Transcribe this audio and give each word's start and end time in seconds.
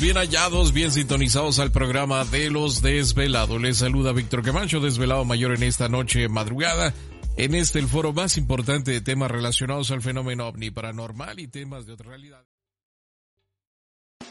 Bien 0.00 0.16
hallados, 0.16 0.72
bien 0.72 0.92
sintonizados 0.92 1.58
al 1.58 1.72
programa 1.72 2.24
de 2.24 2.48
los 2.48 2.80
desvelados. 2.80 3.60
Les 3.60 3.78
saluda 3.78 4.12
Víctor 4.12 4.42
Camacho, 4.42 4.78
desvelado 4.78 5.24
mayor 5.24 5.52
en 5.54 5.64
esta 5.64 5.88
noche 5.88 6.28
madrugada. 6.28 6.94
En 7.36 7.54
este 7.54 7.80
el 7.80 7.88
foro 7.88 8.12
más 8.12 8.38
importante 8.38 8.92
de 8.92 9.00
temas 9.00 9.30
relacionados 9.30 9.90
al 9.90 10.00
fenómeno 10.00 10.46
ovni 10.46 10.70
paranormal 10.70 11.40
y 11.40 11.48
temas 11.48 11.86
de 11.86 11.94
otra 11.94 12.10
realidad. 12.10 12.44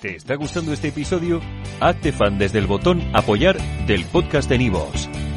¿Te 0.01 0.15
está 0.15 0.35
gustando 0.35 0.71
este 0.71 0.87
episodio? 0.89 1.41
Hazte 1.81 2.13
fan 2.13 2.37
desde 2.37 2.59
el 2.59 2.67
botón 2.67 3.01
apoyar 3.13 3.57
del 3.87 4.05
podcast 4.05 4.49
de 4.49 4.57
Nivos. 4.59 5.09